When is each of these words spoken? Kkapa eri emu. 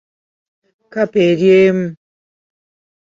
Kkapa 0.85 1.19
eri 1.29 1.47
emu. 1.63 1.87